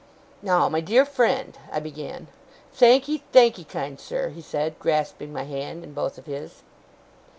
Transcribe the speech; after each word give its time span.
'Now, 0.41 0.67
my 0.67 0.81
dear 0.81 1.05
friend 1.05 1.55
'I 1.71 1.79
began. 1.81 2.27
'Thankee, 2.73 3.21
thankee, 3.31 3.63
kind 3.63 3.99
sir,' 3.99 4.29
he 4.29 4.41
said, 4.41 4.79
grasping 4.79 5.31
my 5.31 5.43
hand 5.43 5.83
in 5.83 5.93
both 5.93 6.17
of 6.17 6.25
his. 6.25 6.63